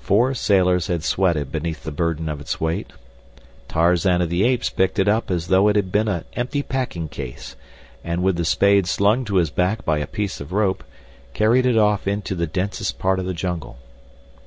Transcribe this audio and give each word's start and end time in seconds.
Four 0.00 0.32
sailors 0.32 0.86
had 0.86 1.04
sweated 1.04 1.52
beneath 1.52 1.82
the 1.84 1.92
burden 1.92 2.30
of 2.30 2.40
its 2.40 2.62
weight—Tarzan 2.62 4.22
of 4.22 4.30
the 4.30 4.42
Apes 4.42 4.70
picked 4.70 4.98
it 4.98 5.06
up 5.06 5.30
as 5.30 5.48
though 5.48 5.68
it 5.68 5.76
had 5.76 5.92
been 5.92 6.08
an 6.08 6.24
empty 6.32 6.62
packing 6.62 7.08
case, 7.10 7.56
and 8.02 8.22
with 8.22 8.36
the 8.36 8.46
spade 8.46 8.86
slung 8.86 9.22
to 9.26 9.36
his 9.36 9.50
back 9.50 9.84
by 9.84 9.98
a 9.98 10.06
piece 10.06 10.40
of 10.40 10.52
rope, 10.52 10.82
carried 11.34 11.66
it 11.66 11.76
off 11.76 12.08
into 12.08 12.34
the 12.34 12.46
densest 12.46 12.98
part 12.98 13.18
of 13.18 13.26
the 13.26 13.34
jungle. 13.34 13.76